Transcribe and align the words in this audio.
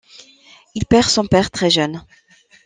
Il 0.73 0.87
perd 0.87 1.09
son 1.09 1.27
père 1.27 1.51
très 1.51 1.69
jeune. 1.69 2.03